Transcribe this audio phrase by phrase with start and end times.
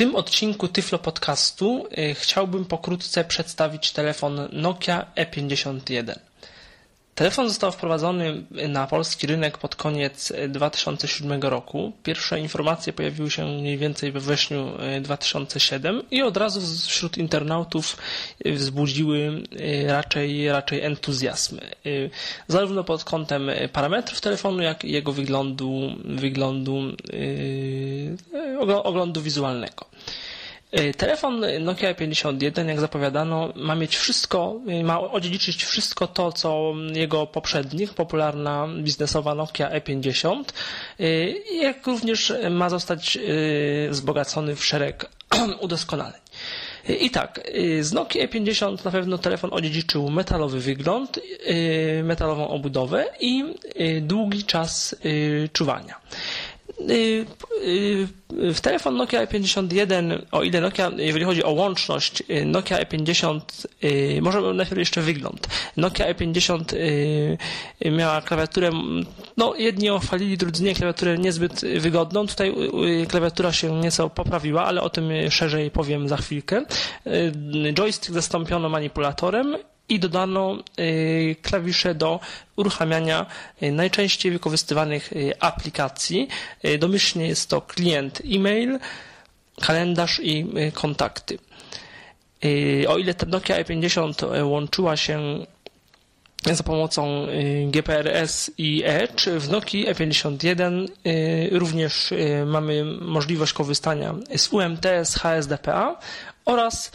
[0.00, 6.14] tym odcinku Tyflo Podcastu y, chciałbym pokrótce przedstawić telefon Nokia E51.
[7.14, 11.92] Telefon został wprowadzony na polski rynek pod koniec 2007 roku.
[12.02, 17.96] Pierwsze informacje pojawiły się mniej więcej we wrześniu 2007 i od razu wśród internautów
[18.44, 19.42] wzbudziły
[19.86, 21.58] raczej, raczej entuzjazm.
[22.48, 26.82] Zarówno pod kątem parametrów telefonu, jak i jego wyglądu, wyglądu
[28.82, 29.89] oglądu wizualnego.
[30.78, 36.72] Y, telefon Nokia 51, jak zapowiadano, ma mieć wszystko, y, ma odziedziczyć wszystko to, co
[36.94, 40.44] jego poprzednik, popularna biznesowa Nokia E50,
[41.00, 43.18] y, jak również ma zostać
[43.90, 45.10] wzbogacony w szereg
[45.60, 46.20] udoskonaleń.
[47.00, 47.40] I tak,
[47.80, 51.20] z Nokia E50 na pewno telefon odziedziczył metalowy wygląd,
[52.02, 53.44] metalową obudowę i
[54.00, 54.96] długi czas
[55.52, 55.94] czuwania.
[56.88, 57.26] Y,
[57.64, 63.40] y, w telefon Nokia E51, o ile Nokia, jeżeli chodzi o łączność, y, Nokia E50,
[64.22, 65.48] może najpierw jeszcze wygląd.
[65.76, 66.64] Nokia E50
[67.84, 68.70] miała klawiaturę,
[69.36, 72.26] no jedni ją chwalili, drudzy nie, klawiaturę niezbyt wygodną.
[72.26, 72.54] Tutaj
[73.08, 76.64] klawiatura się nieco poprawiła, ale o tym szerzej powiem za chwilkę.
[77.78, 79.56] Joystick zastąpiono manipulatorem
[79.90, 82.20] i dodano y, klawisze do
[82.56, 83.26] uruchamiania
[83.62, 86.28] y, najczęściej wykorzystywanych y, aplikacji.
[86.78, 88.78] Domyślnie jest to klient e-mail,
[89.60, 91.38] kalendarz i kontakty.
[92.88, 95.46] O ile ta Nokia E50 łączyła się
[96.46, 97.26] za pomocą
[97.66, 99.26] GPRS i Edge.
[99.28, 100.86] W Nokii E51
[101.50, 102.14] również
[102.46, 105.98] mamy możliwość korzystania z UMT, z HSDPA
[106.44, 106.92] oraz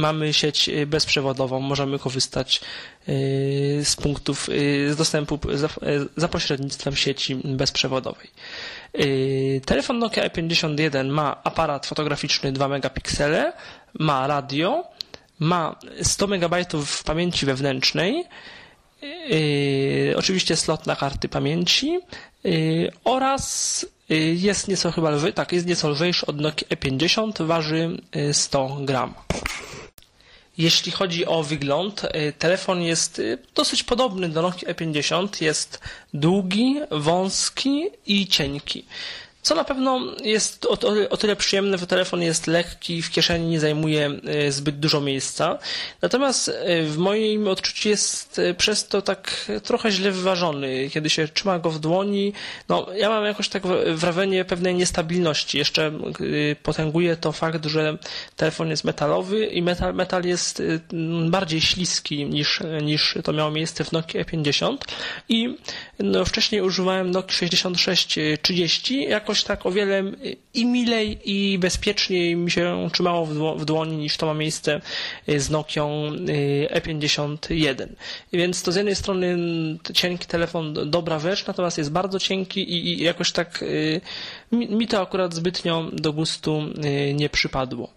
[0.00, 1.60] mamy sieć bezprzewodową.
[1.60, 2.60] Możemy korzystać
[3.08, 5.68] y, z punktów, y, z dostępu za,
[6.16, 8.30] za pośrednictwem sieci bezprzewodowej.
[9.00, 13.52] Y, telefon Nokia E51 ma aparat fotograficzny 2 megapiksele,
[13.98, 14.84] ma radio,
[15.38, 16.54] ma 100 MB
[17.04, 18.24] pamięci wewnętrznej,
[20.16, 21.98] oczywiście slot na karty pamięci
[23.04, 28.00] oraz Y, jest nieco chyba lwy, tak, jest nieco lżejszy od Nokia E50, waży
[28.32, 29.14] 100 y, gram.
[30.58, 33.22] Jeśli chodzi o wygląd, y, telefon jest
[33.54, 35.42] dosyć podobny do Nokia E50.
[35.42, 35.80] Jest
[36.14, 38.84] długi, wąski i cienki.
[39.44, 40.78] Co na pewno jest o,
[41.10, 45.58] o, tyle przyjemne, że telefon jest lekki, w kieszeni nie zajmuje e, zbyt dużo miejsca.
[46.02, 50.90] Natomiast e, w moim odczuciu jest e, przez to tak trochę źle wyważony.
[50.90, 52.32] Kiedy się trzyma go w dłoni,
[52.68, 53.62] no ja mam jakoś tak
[53.94, 55.58] wrażenie pewnej niestabilności.
[55.58, 55.92] Jeszcze
[56.62, 57.98] potęguje to fakt, że
[58.36, 60.62] telefon jest metalowy i metal, metal jest
[61.30, 64.84] bardziej śliski niż, niż to miało miejsce w Nokia 50
[65.28, 65.56] i
[65.98, 70.02] no, wcześniej używałem Nokia 6630 jako jakoś tak o wiele
[70.54, 74.80] i milej i bezpieczniej mi się trzymało w dłoni niż to ma miejsce
[75.28, 76.10] y, z Nokią
[76.70, 77.82] E51.
[77.82, 77.88] Y,
[78.32, 79.36] Więc to z jednej strony
[79.94, 84.00] cienki telefon dobra rzecz, natomiast jest bardzo cienki i, i jakoś tak y,
[84.52, 86.62] mi to akurat zbytnio do gustu
[87.14, 87.88] nie przypadło.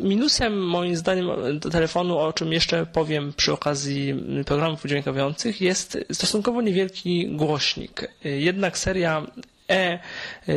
[0.00, 1.26] Minusem moim zdaniem
[1.72, 4.14] telefonu, o czym jeszcze powiem przy okazji
[4.46, 8.08] programów udźwiękawiających, jest stosunkowo niewielki głośnik.
[8.24, 9.26] Jednak seria
[9.68, 9.98] E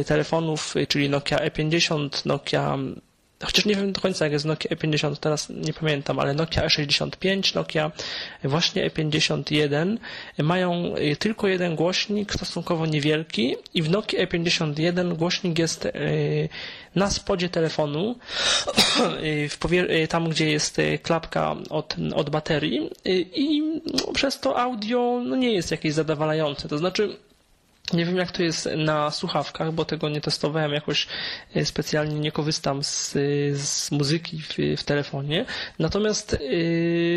[0.05, 2.77] telefonów, czyli Nokia E50, Nokia
[3.45, 7.55] chociaż nie wiem do końca jak jest Nokia E50, teraz nie pamiętam, ale Nokia E65,
[7.55, 7.91] Nokia
[8.43, 9.97] właśnie E51
[10.37, 15.91] mają tylko jeden głośnik, stosunkowo niewielki i w Nokia E51 głośnik jest e,
[16.95, 18.15] na spodzie telefonu,
[19.89, 22.89] e, tam gdzie jest klapka od, od baterii
[23.35, 23.63] i
[24.13, 26.67] przez to audio no, nie jest jakieś zadowalające.
[26.67, 27.17] To znaczy
[27.93, 31.07] nie wiem, jak to jest na słuchawkach, bo tego nie testowałem jakoś
[31.55, 33.11] e, specjalnie, nie korzystam z,
[33.57, 35.45] z muzyki w, w, telefonie.
[35.79, 36.37] Natomiast e,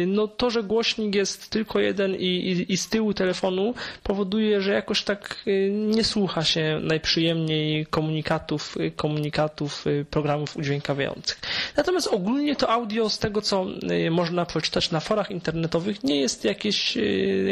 [0.07, 4.73] no, to, że głośnik jest tylko jeden i, i, i, z tyłu telefonu powoduje, że
[4.73, 11.41] jakoś tak e, nie słucha się najprzyjemniej komunikatów, komunikatów programów udźwiękawiających.
[11.77, 13.67] Natomiast ogólnie to audio z tego, co
[14.11, 16.99] można przeczytać na forach internetowych, nie jest jakieś,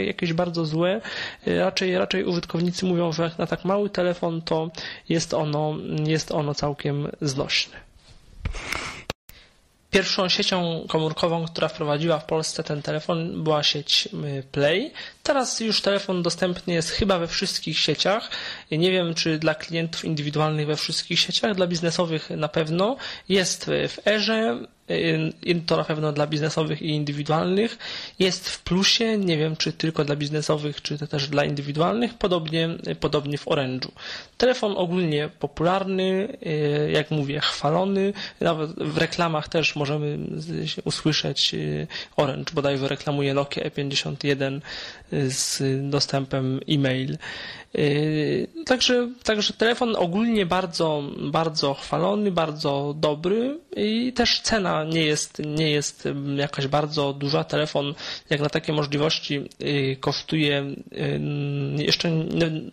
[0.07, 1.01] jakieś bardzo złe.
[1.47, 4.71] Raczej, raczej użytkownicy mówią, że jak na tak mały telefon to
[5.09, 5.75] jest ono,
[6.07, 7.77] jest ono całkiem znośne.
[9.91, 14.09] Pierwszą siecią komórkową, która wprowadziła w Polsce ten telefon była sieć
[14.39, 14.93] y, Play.
[15.23, 18.31] Teraz już telefon dostępny jest chyba we wszystkich sieciach.
[18.71, 22.97] Nie wiem, czy dla klientów indywidualnych we wszystkich sieciach, dla biznesowych na pewno.
[23.29, 24.59] Jest w Erze,
[25.67, 27.79] to na pewno dla biznesowych i indywidualnych.
[28.19, 32.69] Jest w plusie, nie wiem czy tylko dla biznesowych, czy też dla indywidualnych, podobnie,
[33.01, 33.89] podobnie w Orange'u.
[34.39, 36.39] Telefon ogólnie popularny,
[36.93, 38.13] jak mówię, chwalony.
[38.41, 40.19] Nawet w reklamach też możemy
[40.85, 41.55] usłyszeć
[42.17, 44.61] Orange, bodajże reklamuje Nokia E51
[45.29, 47.19] z dostępem e-mail.
[48.67, 55.71] Także, także telefon ogólnie bardzo, bardzo chwalony, bardzo dobry i też cena nie jest, nie
[55.71, 57.45] jest jakaś bardzo duża.
[57.45, 57.95] Telefon
[58.31, 60.75] jak na takie możliwości yy, kosztuje,
[61.77, 62.11] yy, jeszcze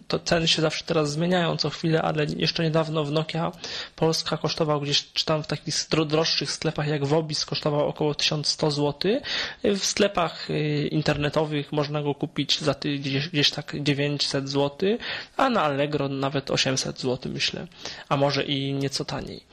[0.07, 3.51] to ceny się zawsze teraz zmieniają co chwilę, ale jeszcze niedawno w Nokia
[3.95, 5.75] Polska kosztował gdzieś, czy tam w takich
[6.05, 9.11] droższych sklepach jak Wobis kosztował około 1100 zł.
[9.63, 10.47] W sklepach
[10.91, 14.97] internetowych można go kupić za gdzieś, gdzieś tak 900 zł
[15.37, 17.67] a na Allegro nawet 800 zł myślę,
[18.09, 19.43] a może i nieco taniej.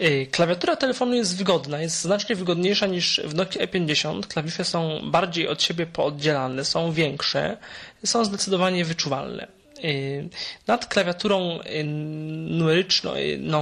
[0.00, 4.26] Y, klawiatura telefonu jest wygodna, jest znacznie wygodniejsza niż w Nokia E50.
[4.26, 7.56] Klawisze są bardziej od siebie pooddzielane, są większe,
[8.04, 9.46] są zdecydowanie wyczuwalne.
[9.84, 10.28] Y,
[10.66, 11.84] nad klawiaturą y,
[12.48, 13.14] numeryczną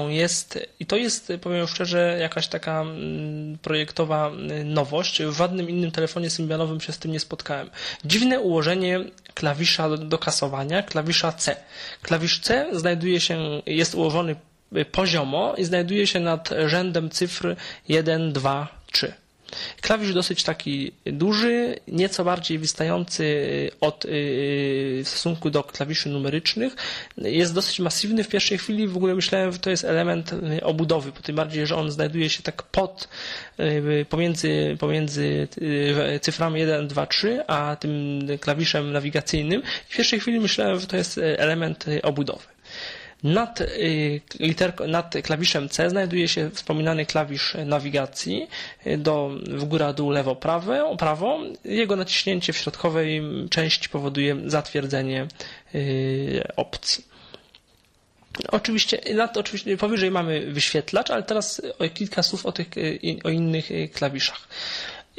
[0.08, 4.32] jest, i to jest, powiem szczerze, jakaś taka mm, projektowa
[4.64, 5.22] nowość.
[5.22, 7.70] W żadnym innym telefonie symbianowym się z tym nie spotkałem.
[8.04, 9.00] Dziwne ułożenie
[9.34, 11.56] klawisza do kasowania, klawisza C.
[12.02, 14.36] Klawisz C znajduje się, jest ułożony
[14.92, 17.56] poziomo i znajduje się nad rzędem cyfr
[17.88, 19.12] 1, 2, 3.
[19.80, 24.08] Klawisz dosyć taki duży, nieco bardziej wystający od, y,
[25.04, 26.76] w stosunku do klawiszy numerycznych.
[27.18, 28.24] Jest dosyć masywny.
[28.24, 31.66] W pierwszej chwili w ogóle myślałem, że to jest element y, obudowy, po tym bardziej,
[31.66, 33.08] że on znajduje się tak pod,
[33.60, 35.48] y, pomiędzy, pomiędzy
[36.20, 39.62] cyframi 1, 2, 3, a tym klawiszem nawigacyjnym.
[39.88, 42.55] W pierwszej chwili myślałem, że to jest element obudowy.
[43.26, 44.20] Nad, y,
[44.86, 48.48] nad klawiszem C znajduje się wspominany klawisz nawigacji
[48.98, 51.38] do w górę, dół, lewo, prawo, prawo.
[51.64, 55.26] Jego naciśnięcie w środkowej części powoduje zatwierdzenie
[55.74, 57.04] y, opcji.
[58.48, 61.62] Oczywiście, nad, oczywiście powyżej mamy wyświetlacz, ale teraz
[61.94, 62.66] kilka słów o, tych,
[63.24, 64.48] o innych klawiszach.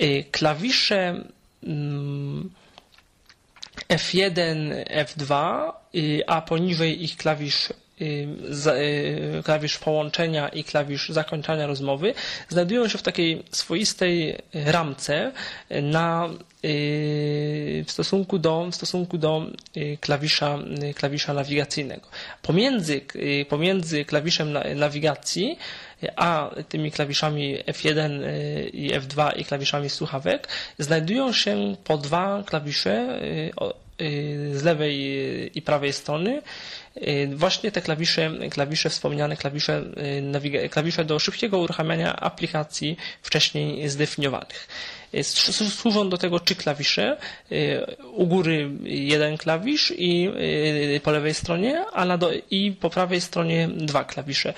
[0.01, 1.23] Y, klawisze
[1.63, 2.49] mm,
[3.89, 4.71] F1,
[5.05, 5.33] F2,
[6.27, 7.86] a poniżej ich klawisz Y, y,
[9.43, 12.13] klawisz połączenia i klawisz zakończania rozmowy
[12.49, 15.31] znajdują się w takiej swoistej ramce
[15.81, 16.29] na,
[16.65, 19.45] y, w stosunku do, w stosunku do
[19.99, 20.59] klawisza,
[20.95, 22.07] klawisza nawigacyjnego.
[22.41, 23.01] Pomiędzy,
[23.49, 25.57] pomiędzy klawiszem nawigacji
[26.15, 28.21] a tymi klawiszami F1
[28.73, 30.47] i F2 i klawiszami słuchawek
[30.79, 33.19] znajdują się po dwa klawisze
[34.53, 34.97] z lewej
[35.57, 36.86] i prawej strony Y,
[37.35, 39.83] właśnie te klawisze, klawisze wspomniane, klawisze,
[40.65, 44.67] y, klawisze do szybkiego uruchamiania aplikacji wcześniej zdefiniowanych.
[45.69, 47.17] Służą do tego trzy klawisze.
[47.51, 50.29] Y, u góry jeden klawisz i
[50.95, 54.53] y, po lewej stronie, a na do, i po prawej stronie dwa klawisze.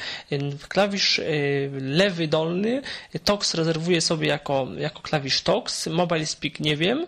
[0.69, 2.81] Klawisz y, lewy dolny
[3.23, 5.87] TOX rezerwuję sobie jako, jako klawisz TOX.
[5.87, 7.05] Mobile Speak nie wiem.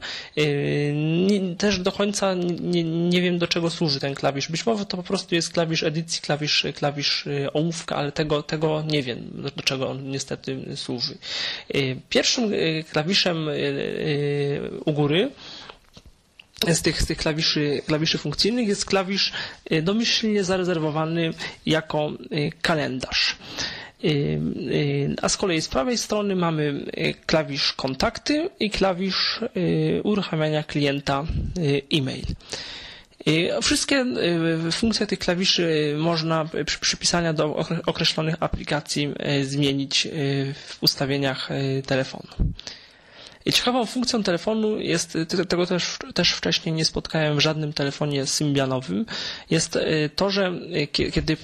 [1.57, 4.47] Też do końca nie, nie wiem do czego służy ten klawisz.
[4.47, 9.03] Być może to po prostu jest klawisz edycji, klawisz, klawisz ołówka, ale tego, tego nie
[9.03, 11.17] wiem do, do czego on niestety służy.
[12.09, 12.51] Pierwszym
[12.91, 15.31] klawiszem Y, y, u góry
[16.67, 19.31] z tych, z tych klawiszy, klawiszy funkcyjnych jest klawisz
[19.71, 21.33] y, domyślnie zarezerwowany
[21.65, 22.11] jako
[22.61, 23.35] kalendarz.
[25.21, 26.85] A z kolei z prawej strony mamy
[27.25, 29.39] klawisz kontakty i klawisz
[30.03, 31.25] uruchamiania klienta
[31.93, 32.25] e-mail.
[33.61, 34.05] Wszystkie
[34.71, 39.13] funkcje tych klawiszy można przy przypisania do określonych aplikacji
[39.43, 40.07] zmienić
[40.67, 41.49] w ustawieniach
[41.85, 42.27] telefonu.
[43.53, 45.17] Ciekawą funkcją telefonu jest,
[45.49, 49.05] tego też, też wcześniej nie spotkałem w żadnym telefonie symbianowym,
[49.49, 51.37] jest e, to, że e, kiedy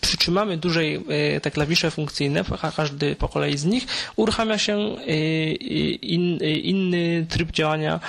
[0.00, 1.04] przytrzymamy dłużej
[1.42, 2.44] te klawisze funkcyjne,
[2.76, 3.86] każdy po kolei z nich,
[4.16, 4.96] uruchamia się
[6.02, 8.00] in, inny tryb działania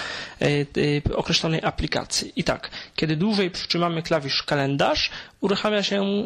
[1.15, 2.33] określonej aplikacji.
[2.35, 6.23] I tak, kiedy dłużej przytrzymamy klawisz kalendarz, uruchamia się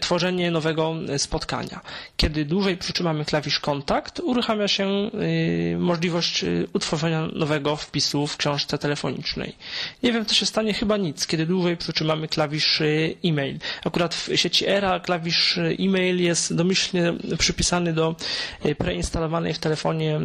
[0.00, 1.80] tworzenie nowego spotkania.
[2.16, 5.10] Kiedy dłużej przytrzymamy klawisz kontakt, uruchamia się
[5.78, 9.56] możliwość możliwość utworzenia nowego wpisu w książce telefonicznej.
[10.02, 12.82] Nie wiem, co się stanie, chyba nic, kiedy dłużej przytrzymamy klawisz
[13.24, 13.58] e-mail.
[13.84, 18.16] Akurat w sieci ERA klawisz e-mail jest domyślnie przypisany do
[18.78, 20.20] preinstalowanej w telefonie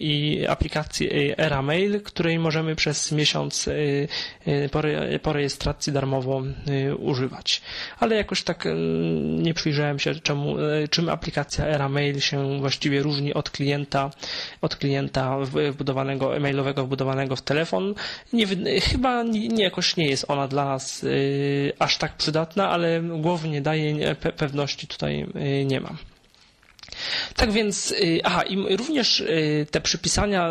[0.00, 3.68] i aplikacji ERA Mail, której możemy przez miesiąc
[5.22, 6.42] po rejestracji darmowo
[6.98, 7.51] używać.
[8.00, 8.68] Ale jakoś tak
[9.38, 10.56] nie przyjrzałem się, czemu,
[10.90, 14.10] czym aplikacja ERA Mail się właściwie różni od klienta,
[14.60, 15.38] od klienta
[15.72, 17.94] wbudowanego, mailowego wbudowanego w telefon.
[18.32, 18.46] Nie,
[18.80, 23.62] chyba nie, jakoś nie jest ona dla nas y, aż tak przydatna, ale głowy nie
[23.62, 25.26] daje, pewności tutaj
[25.66, 25.96] nie mam.
[27.36, 30.48] Tak więc, y, aha, i również y, te przypisania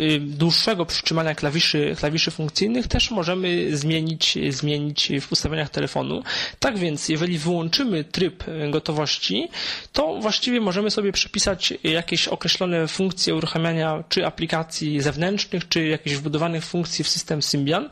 [0.00, 6.22] y, dłuższego przytrzymania klawiszy, klawiszy funkcyjnych też możemy zmienić, zmienić w ustawieniach telefonu.
[6.60, 9.48] Tak więc, jeżeli wyłączymy tryb gotowości,
[9.92, 16.64] to właściwie możemy sobie przypisać jakieś określone funkcje uruchamiania czy aplikacji zewnętrznych, czy jakichś wbudowanych
[16.64, 17.88] funkcji w system Symbian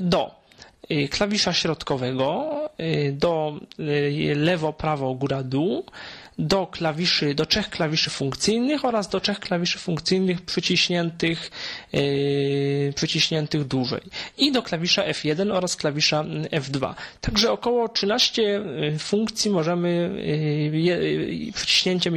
[0.00, 0.41] do
[1.10, 5.84] klawisza środkowego y, do y, lewo, prawo, góra, dół,
[6.38, 11.50] do klawiszy, do trzech klawiszy funkcyjnych oraz do trzech klawiszy funkcyjnych przyciśniętych,
[12.94, 14.00] przyciśniętych dłużej
[14.38, 16.94] i do klawisza F1 oraz klawisza F2.
[17.20, 18.60] Także około 13
[18.98, 20.10] funkcji możemy
[21.54, 22.16] przyciśnięciem,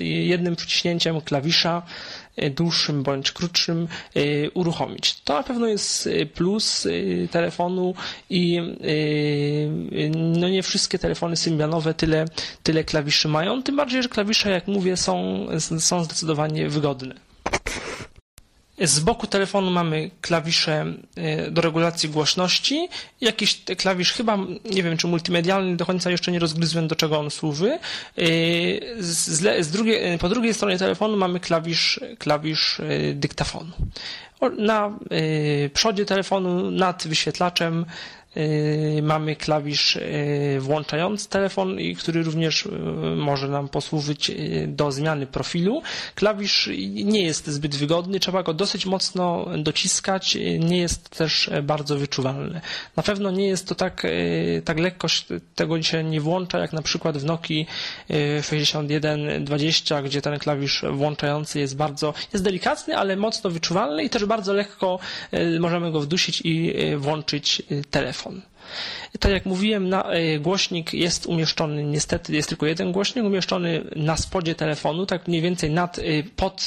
[0.00, 1.82] jednym przyciśnięciem klawisza
[2.50, 5.20] dłuższym bądź krótszym e, uruchomić.
[5.20, 6.88] To na pewno jest e, plus
[7.30, 7.94] telefonu
[8.30, 8.60] i
[10.16, 12.24] no nie wszystkie telefony symbianowe tyle,
[12.62, 15.46] tyle klawiszy mają, tym bardziej, że klawisze, jak mówię, są,
[15.78, 17.33] są zdecydowanie wygodne.
[18.80, 22.88] Z boku telefonu mamy klawisze e, do regulacji głośności,
[23.20, 27.30] jakiś klawisz chyba, nie wiem czy multimedialny, do końca jeszcze nie rozgryzłem do czego on
[27.30, 27.70] służy.
[27.72, 27.78] E,
[28.98, 29.28] z,
[29.66, 32.80] z e, po drugiej stronie telefonu mamy klawisz, klawisz
[33.14, 33.72] dyktafonu.
[34.58, 34.98] Na
[35.74, 37.86] przodzie telefonu nad wyświetlaczem
[39.02, 44.30] mamy klawisz yy, włączający telefon, który również yy, może nam posłużyć
[44.68, 45.82] do zmiany profilu.
[46.14, 46.70] Klawisz
[47.04, 52.60] nie jest zbyt wygodny, trzeba go dosyć mocno dociskać, nie jest też bardzo wyczuwalny.
[52.96, 54.02] Na pewno nie jest to tak,
[54.64, 55.08] tak lekko,
[55.54, 57.66] tego się nie włącza, jak na przykład w Nokii
[58.42, 64.52] 6120, gdzie ten klawisz włączający jest bardzo, jest delikatny, ale mocno wyczuwalny i też bardzo
[64.52, 64.98] lekko
[65.60, 68.42] możemy go wdusić i włączyć telefon telefon.
[69.20, 74.16] Tak jak mówiłem, na, e, głośnik jest umieszczony, niestety jest tylko jeden głośnik, umieszczony na
[74.16, 76.02] spodzie telefonu, tak mniej więcej nad, e,
[76.36, 76.66] pod,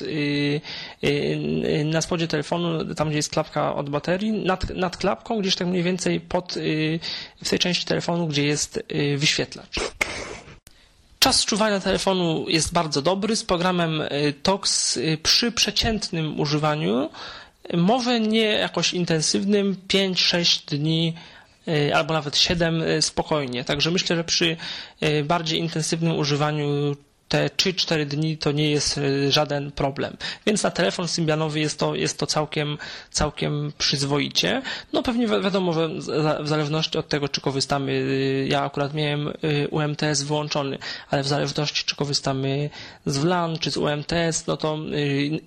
[1.03, 5.67] e, na spodzie telefonu, tam gdzie jest klapka od baterii, nad, nad klapką, gdzieś tak
[5.67, 6.53] mniej więcej pod,
[7.43, 8.83] w tej części telefonu, gdzie jest
[9.17, 9.79] wyświetlacz.
[11.19, 14.01] Czas czuwania telefonu jest bardzo dobry z programem
[14.43, 17.09] TOX przy przeciętnym używaniu
[17.73, 21.13] może nie jakoś intensywnym, 5-6 dni
[21.93, 23.63] albo nawet 7 y, spokojnie.
[23.63, 24.57] Także myślę, że przy
[25.03, 26.95] y, bardziej intensywnym używaniu
[27.27, 30.17] te 3-4 dni to nie jest e, żaden problem.
[30.46, 32.77] Więc na telefon symbianowy jest to, jest to całkiem,
[33.12, 34.62] całkiem przyzwoicie.
[34.93, 35.89] No pewnie wiadomo, że
[36.39, 40.77] w zależności od tego, czy korzystamy, e, ja akurat miałem e, UMTS wyłączony,
[41.10, 42.69] ale w zależności, czy korzystamy
[43.05, 44.77] z WLAN, czy z UMTS, no to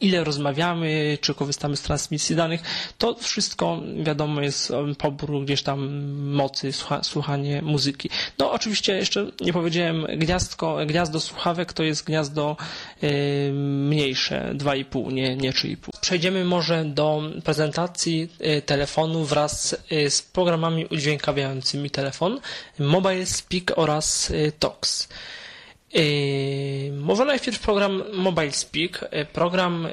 [0.00, 2.62] ile rozmawiamy, czy korzystamy z transmisji danych,
[2.98, 6.70] to wszystko wiadomo jest pobór gdzieś tam mocy,
[7.02, 8.10] słuchanie muzyki.
[8.38, 12.56] No oczywiście jeszcze nie powiedziałem gniazdko, gniazdo słuchawek to jest gniazdo
[13.02, 15.76] y, mniejsze, 2,5, nie, nie 3,5.
[16.00, 22.40] Przejdziemy może do prezentacji y, telefonu wraz y, z programami udźwiękawiającymi telefon
[22.78, 25.08] Mobile Speak oraz Tox.
[26.92, 29.88] Może najpierw program Mobile Speak, program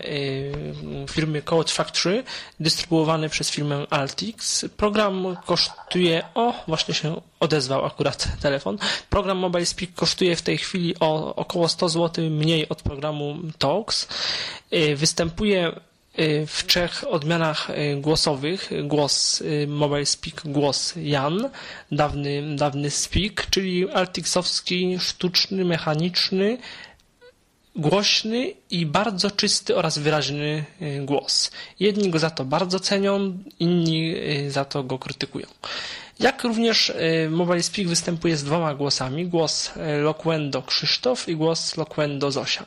[1.10, 2.24] firmy Code Factory,
[2.60, 4.66] dystrybuowany przez firmę Altix.
[4.78, 8.78] Program kosztuje, o właśnie się odezwał akurat telefon.
[9.10, 14.08] Program Mobile Speak kosztuje w tej chwili o około 100 zł mniej od programu Talks.
[14.96, 15.80] Występuje
[16.48, 18.70] w trzech odmianach y, głosowych.
[18.84, 21.50] Głos y, Mobile Speak, głos Jan,
[21.92, 26.58] dawny, dawny Speak, czyli altixowski, sztuczny, mechaniczny,
[27.76, 30.64] głośny i bardzo czysty oraz wyraźny
[31.02, 31.52] głos.
[31.80, 34.16] Jedni go za to bardzo cenią, inni
[34.48, 35.48] za to go krytykują.
[36.20, 39.26] Jak również y, Mobile Speak występuje z dwoma głosami.
[39.26, 42.66] Głos y, Loquendo Krzysztof i głos Loquendo Zosia.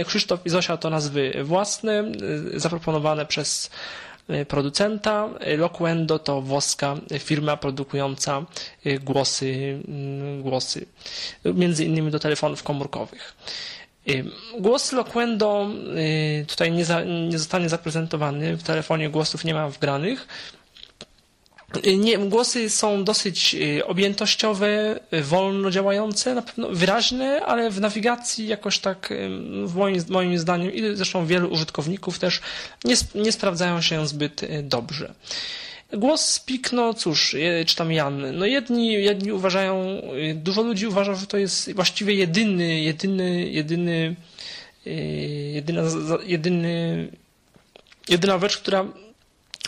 [0.00, 2.04] Y, Krzysztof i Zosia to nazwy własne,
[2.56, 3.70] zaproponowane przez
[4.48, 5.28] producenta.
[5.58, 8.44] Loquendo to włoska firma produkująca
[9.00, 10.86] głosy, mm, głosy
[11.44, 13.34] między innymi do telefonów komórkowych.
[14.58, 15.66] Głos Loquendo
[16.48, 18.56] tutaj nie, za, nie zostanie zaprezentowany.
[18.56, 20.26] W telefonie głosów nie ma wgranych.
[21.98, 29.12] Nie, głosy są dosyć objętościowe, wolno działające, na pewno wyraźne, ale w nawigacji jakoś tak,
[29.64, 32.40] w moim, moim zdaniem, i zresztą wielu użytkowników też,
[32.84, 35.14] nie, nie sprawdzają się zbyt dobrze.
[35.92, 37.36] Głos Speak, no cóż,
[37.66, 40.02] czy tam Jan, no jedni, jedni uważają,
[40.34, 44.16] dużo ludzi uważa, że to jest właściwie jedyny, jedyny, jedyny,
[45.52, 45.82] jedyna,
[46.26, 47.08] jedyny,
[48.08, 48.84] jedyna rzecz, która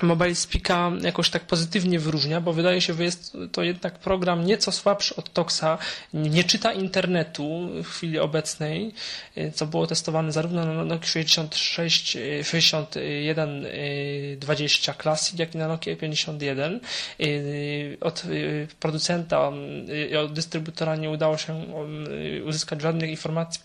[0.02, 4.72] Mobile Speaka jakoś tak pozytywnie wyróżnia, bo wydaje się, że jest to jednak program nieco
[4.72, 5.78] słabszy od Toxa,
[6.14, 8.94] nie czyta internetu w chwili obecnej,
[9.54, 13.66] co było testowane zarówno na Nokia 66, 61,
[14.36, 16.80] 20 Classic, jak i na Nokia 51.
[18.00, 18.22] Od
[18.80, 19.52] producenta,
[20.24, 21.66] od dystrybutora nie udało się
[22.46, 23.60] uzyskać żadnych informacji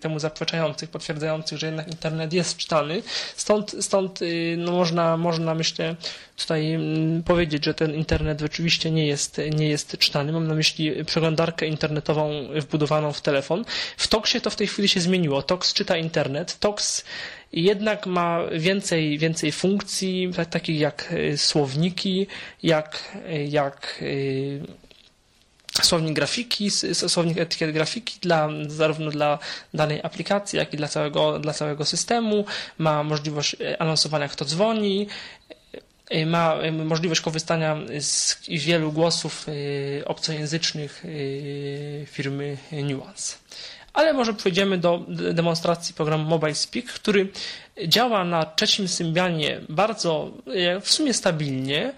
[0.00, 3.02] temu zaprzeczających, potwierdzających, że jednak internet jest czytany.
[3.36, 4.20] Stąd, stąd
[4.56, 5.96] no można, można można myślę
[6.36, 10.32] tutaj mm, powiedzieć, że ten internet rzeczywiście nie jest, nie jest czytany.
[10.32, 13.64] Mam na myśli przeglądarkę internetową wbudowaną w telefon.
[13.96, 15.42] W Toxie to w tej chwili się zmieniło.
[15.42, 16.58] Tox czyta internet.
[16.58, 17.04] Tox
[17.52, 22.26] jednak ma więcej, więcej funkcji, takich jak y, słowniki,
[22.62, 24.60] jak, jak y,
[25.84, 29.38] słownik grafiki, słownik etykiet grafiki dla, zarówno dla
[29.74, 32.44] danej aplikacji, jak i dla całego, dla całego systemu.
[32.78, 35.06] Ma możliwość e, anonsowania, kto dzwoni.
[36.10, 39.46] E, ma e, możliwość korzystania z wielu głosów
[40.04, 41.04] obcojęzycznych
[42.06, 43.36] firmy Nuance.
[43.92, 47.28] Ale może przejdziemy do demonstracji programu Mobile Speak, który
[47.86, 50.30] działa na trzecim symbianie bardzo,
[50.82, 51.92] w sumie stabilnie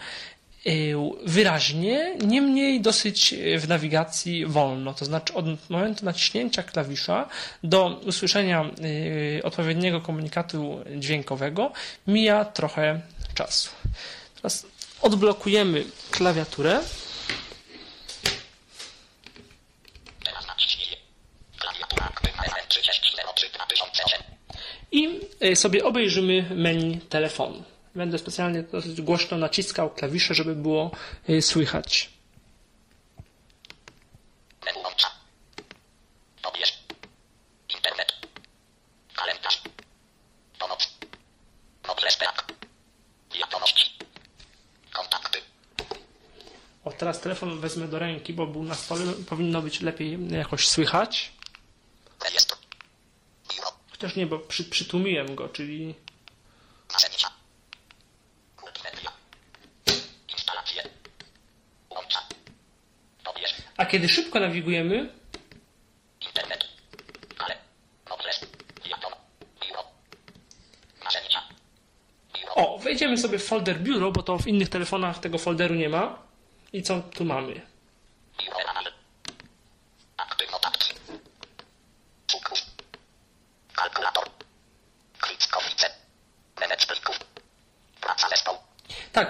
[1.24, 4.94] wyraźnie, niemniej dosyć w nawigacji wolno.
[4.94, 7.28] To znaczy od momentu naciśnięcia klawisza
[7.62, 8.70] do usłyszenia
[9.38, 11.72] y, odpowiedniego komunikatu dźwiękowego
[12.06, 13.00] mija trochę
[13.34, 13.70] czasu.
[14.36, 14.66] Teraz
[15.00, 16.80] odblokujemy klawiaturę.
[24.92, 27.62] I y, sobie obejrzymy menu telefonu.
[27.94, 30.90] Będę specjalnie dosyć głośno naciskał klawisze, żeby było
[31.28, 32.10] y, słychać.
[46.84, 49.12] O, teraz telefon wezmę do ręki, bo był na stole.
[49.28, 51.32] Powinno być lepiej jakoś słychać.
[53.90, 55.94] Chociaż nie, bo przy, przytłumiłem go, czyli...
[56.92, 57.28] Narzędzia.
[63.76, 65.08] A kiedy szybko nawigujemy.
[72.54, 76.18] O, wejdziemy sobie w folder biuro, bo to w innych telefonach tego folderu nie ma.
[76.72, 77.60] I co tu mamy?
[78.40, 78.58] Biuro.
[80.16, 80.94] Aktywnotatki.
[82.26, 82.58] Cukrów.
[83.74, 84.24] Kalkulator.
[85.20, 85.90] Klickownice.
[86.60, 87.18] Manage plików.
[88.00, 88.58] Praca zespołu.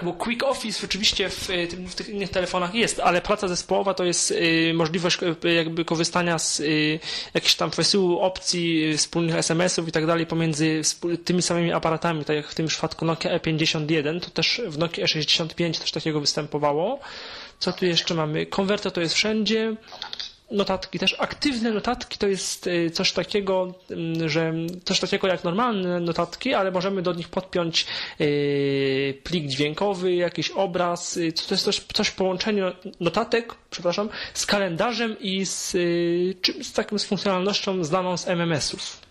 [0.03, 1.49] Tak, bo Quick Office oczywiście w,
[1.87, 6.39] w tych innych telefonach jest, ale praca zespołowa to jest y, możliwość y, jakby korzystania
[6.39, 6.61] z
[7.33, 10.81] jakichś tam przesyłu opcji, wspólnych SMS-ów i tak dalej pomiędzy
[11.25, 15.79] tymi samymi aparatami, tak jak w tym przypadku Nokia E51, to też w Nokia E65
[15.79, 16.99] też takiego występowało.
[17.59, 18.45] Co tu jeszcze mamy?
[18.45, 19.75] Konwerter to jest wszędzie
[20.51, 24.53] notatki, też aktywne notatki to jest y, coś takiego, mm, że
[24.85, 27.85] coś takiego jak normalne notatki, ale możemy do nich podpiąć
[28.21, 32.63] y, plik dźwiękowy, jakiś obraz, y, to jest coś, coś połączenie
[32.99, 35.71] notatek, przepraszam, z kalendarzem i z,
[36.61, 39.02] z taką z funkcjonalnością znaną z MMS-ów.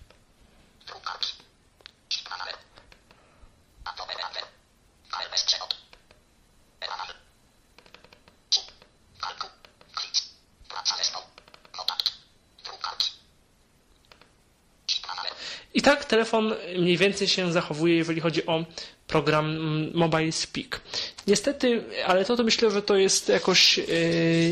[15.75, 18.65] I tak telefon mniej więcej się zachowuje, jeżeli chodzi o
[19.07, 20.81] program mm, Mobile Speak.
[21.27, 23.85] Niestety, ale to, to myślę, że to jest jakoś, yy,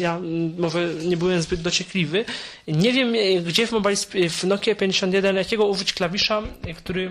[0.00, 0.20] ja
[0.58, 2.24] może nie byłem zbyt dociekliwy.
[2.68, 3.96] Nie wiem, gdzie w, Mobile,
[4.30, 6.42] w Nokia 51, jakiego użyć klawisza,
[6.76, 7.10] który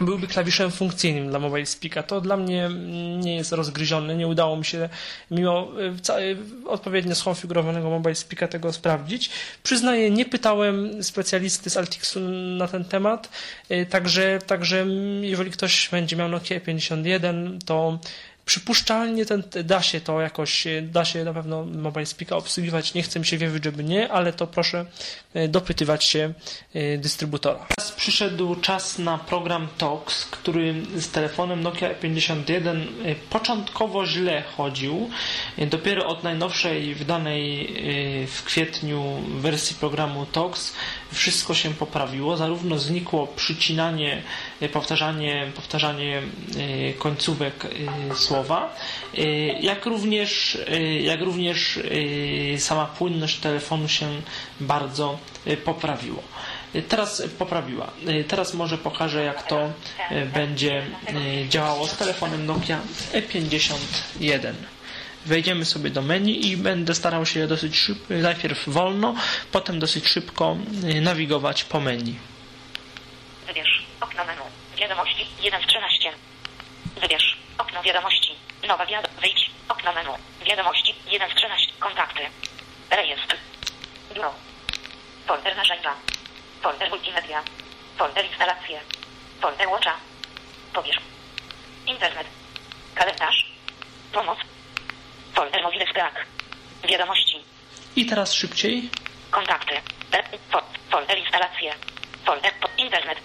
[0.00, 2.02] byłby klawiszem funkcyjnym dla Mobile Speaka.
[2.02, 2.70] To dla mnie
[3.18, 4.14] nie jest rozgryzione.
[4.16, 4.88] Nie udało mi się,
[5.30, 5.68] mimo
[6.08, 9.30] e, odpowiednio skonfigurowanego Mobile Speaka, tego sprawdzić.
[9.62, 12.20] Przyznaję, nie pytałem specjalisty z Altixu
[12.58, 13.30] na ten temat,
[13.68, 14.86] e, także, także
[15.20, 17.98] jeżeli ktoś będzie miał Nokia 51, to
[18.46, 22.94] Przypuszczalnie ten, da się to jakoś, da się na pewno Mobile Speaka obsługiwać.
[22.94, 24.86] Nie chcę mi się wierzyć, żeby nie, ale to proszę
[25.48, 26.32] dopytywać się
[26.98, 27.66] dystrybutora.
[27.76, 32.86] Teraz przyszedł czas na program Tox, który z telefonem Nokia 51
[33.30, 35.10] początkowo źle chodził.
[35.58, 37.74] Dopiero od najnowszej wydanej
[38.26, 40.72] w kwietniu wersji programu Tox
[41.12, 42.36] wszystko się poprawiło.
[42.36, 44.22] Zarówno znikło przycinanie,
[44.72, 46.22] powtarzanie, powtarzanie
[46.98, 47.66] końcówek
[48.36, 48.74] słowa,
[49.60, 50.58] jak również,
[51.00, 51.78] jak również
[52.58, 54.06] sama płynność telefonu się
[54.60, 55.18] bardzo
[55.64, 56.22] poprawiło.
[56.88, 57.90] Teraz poprawiła.
[58.28, 59.72] Teraz może pokażę, jak to
[60.34, 60.86] będzie
[61.48, 62.80] działało z telefonem Nokia
[63.12, 64.52] E51
[65.26, 69.14] wejdziemy sobie do menu i będę starał się dosyć szybko, najpierw wolno,
[69.52, 70.56] potem dosyć szybko
[71.02, 72.14] nawigować po menu.
[73.46, 74.42] Wybierz okno menu.
[74.78, 76.10] Wiadomości 1 z 13.
[77.00, 77.35] Wybierz
[77.76, 78.34] okno wiadomości.
[78.68, 79.20] Nowa wiadomość.
[79.20, 79.50] Wyjdź.
[79.68, 80.14] Okno menu.
[80.46, 81.72] Wiadomości 1 z 13.
[81.78, 82.22] Kontakty.
[82.90, 83.36] Rejestr.
[84.14, 84.34] Biuro.
[85.26, 85.94] Folder narzędzia.
[86.62, 87.42] Folder multimedia.
[87.98, 88.80] Folder instalacje.
[89.40, 89.96] Folder watcha.
[90.72, 90.96] Pobierz.
[91.86, 92.26] Internet.
[92.94, 93.52] Kalendarz.
[94.12, 94.38] Pomoc.
[95.34, 96.26] Folder mobile Sprack.
[96.88, 97.44] Wiadomości.
[97.96, 98.90] I teraz szybciej.
[99.30, 99.74] Kontakty.
[100.90, 101.74] Folder instalacje.
[102.24, 103.18] Folder internet.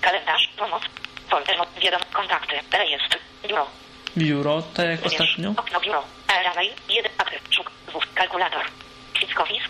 [0.00, 0.48] Kalendarz.
[0.56, 0.82] Pomoc.
[1.30, 2.12] Folder wiadomości.
[2.14, 2.56] Kontakty.
[2.72, 3.18] Rejestr.
[3.48, 3.83] Biuro.
[4.16, 5.20] Biuro, tak jak Wybierz.
[5.20, 5.50] ostatnio.
[5.56, 6.04] Okno biuro.
[6.28, 6.70] Array.
[6.88, 7.10] 1.
[7.18, 7.38] Apy.
[7.50, 7.70] Szuk.
[7.86, 8.06] Dwóch.
[8.14, 8.64] Kalkulator.
[9.18, 9.62] Fiskofis.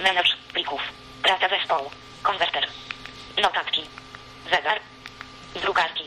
[0.00, 0.82] Manage plików.
[1.22, 1.90] Praca zespołu.
[2.22, 2.66] Konwerter.
[3.42, 3.82] Notatki.
[4.50, 4.80] Zegar.
[5.54, 6.04] Drukarki.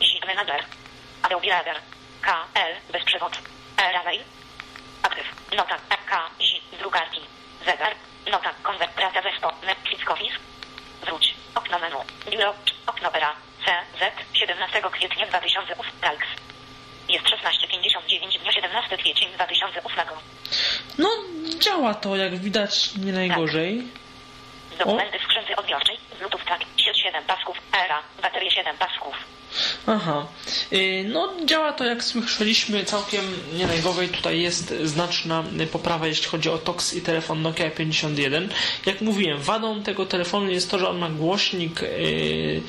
[0.00, 0.64] Zip Manager.
[1.22, 1.76] Adobe Reader.
[2.22, 2.92] KL.
[2.92, 3.38] Bezprzewod.
[3.76, 4.20] Array.
[5.02, 5.26] Aktyw.
[5.56, 5.76] Nota.
[6.06, 6.30] K.
[6.38, 6.76] Z.
[6.78, 7.20] Drukarki.
[7.64, 7.94] Zegar.
[8.30, 8.50] Nota.
[8.62, 8.92] Konwert.
[8.94, 9.52] Praca zespołu.
[10.12, 10.38] Office.
[11.02, 11.34] Wróć.
[11.54, 11.98] Okno menu.
[12.30, 12.54] Biuro.
[12.86, 13.32] Okno era.
[13.64, 13.70] C.
[13.98, 14.12] Z.
[14.38, 15.84] 17 kwietnia 2008.
[16.00, 16.26] Talks.
[18.12, 20.04] Jest 16.59 dnia 17 kwiecień 2008.
[20.98, 21.08] No,
[21.58, 23.82] działa to, jak widać, nie najgorzej.
[24.78, 25.96] Dokumenty w skrzynce odbiorczej.
[26.18, 26.60] Bluetooth tak.
[26.76, 27.56] Sieć 7 pasków.
[27.84, 28.02] Era.
[28.22, 29.14] Baterie 7 pasków.
[29.86, 30.26] Aha.
[30.72, 34.08] Y, No, działa to jak słyszeliśmy całkiem nie najgorzej.
[34.08, 38.48] Tutaj jest znaczna poprawa, jeśli chodzi o TOX i telefon Nokia 51.
[38.86, 42.62] Jak mówiłem, wadą tego telefonu jest to, że on ma głośnik, y,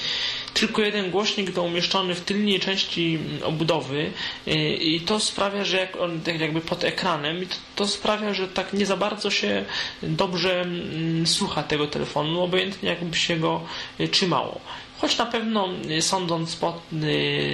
[0.54, 4.12] tylko jeden głośnik to umieszczony w tylnej części obudowy
[4.48, 8.74] y, i to sprawia, że jak on tak jakby pod ekranem, to, sprawia, że tak
[8.74, 9.66] nie za bardzo się
[10.04, 13.62] dobrze mm, słucha tego telefonu, obojętnie jakby się go
[14.00, 14.62] y, trzymało
[15.04, 16.82] choć na pewno y, sądząc po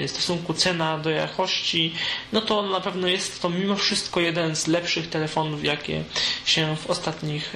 [0.07, 1.93] stosunku cena do jakości,
[2.33, 6.03] no to na pewno jest to mimo wszystko jeden z lepszych telefonów, jakie
[6.45, 7.55] się w, ostatnich,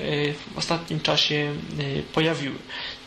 [0.54, 1.56] w ostatnim czasie
[2.14, 2.56] pojawiły.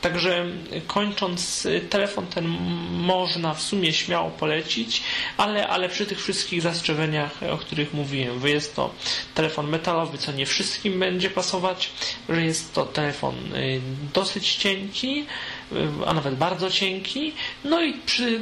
[0.06, 0.46] Także
[0.86, 2.46] kończąc, telefon ten
[2.90, 5.02] można w sumie śmiało polecić,
[5.36, 8.94] ale, ale przy tych wszystkich zastrzeżeniach, o których mówiłem, że jest to
[9.34, 11.90] telefon metalowy, co nie wszystkim będzie pasować,
[12.28, 13.34] że jest to telefon
[14.14, 15.26] dosyć cienki,
[16.06, 17.32] a nawet bardzo cienki.
[17.64, 18.40] No i przy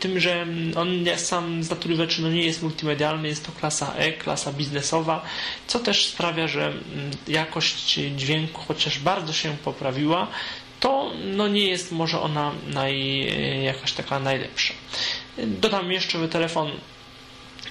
[0.00, 4.12] tym, że on sam z natury rzeczy no nie jest multimedialny, jest to klasa E,
[4.12, 5.24] klasa biznesowa,
[5.66, 6.72] co też sprawia, że
[7.28, 10.28] jakość dźwięku chociaż bardzo się poprawiła,
[11.24, 13.26] no nie jest może ona naj,
[13.64, 14.74] jakaś taka najlepsza.
[15.38, 16.70] Dodam jeszcze, że telefon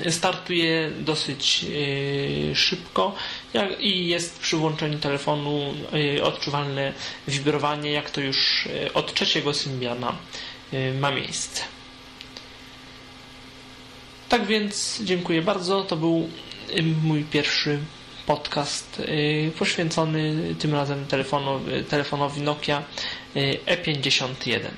[0.10, 1.66] startuje dosyć
[2.54, 3.16] szybko
[3.80, 5.74] i jest przy włączeniu telefonu
[6.24, 6.94] odczuwalne
[7.28, 10.16] wibrowanie, jak to już od trzeciego Symbiana
[11.00, 11.64] ma miejsce.
[14.30, 15.84] Tak więc dziękuję bardzo.
[15.84, 16.30] To był
[17.04, 17.80] mój pierwszy
[18.26, 19.02] podcast
[19.60, 22.84] poświęcony tym razem telefonowi, telefonowi Nokia
[23.36, 24.72] E51.